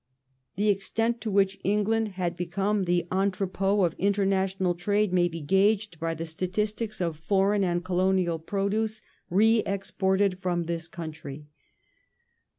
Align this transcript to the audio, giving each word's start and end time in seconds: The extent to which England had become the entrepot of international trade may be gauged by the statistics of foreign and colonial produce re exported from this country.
The 0.55 0.69
extent 0.69 1.21
to 1.21 1.29
which 1.29 1.59
England 1.63 2.13
had 2.13 2.35
become 2.35 2.85
the 2.85 3.05
entrepot 3.11 3.85
of 3.85 3.93
international 3.99 4.73
trade 4.73 5.13
may 5.13 5.27
be 5.27 5.41
gauged 5.41 5.99
by 5.99 6.15
the 6.15 6.25
statistics 6.25 6.99
of 7.01 7.17
foreign 7.19 7.63
and 7.63 7.85
colonial 7.85 8.39
produce 8.39 9.03
re 9.29 9.59
exported 9.59 10.39
from 10.39 10.63
this 10.63 10.87
country. 10.87 11.45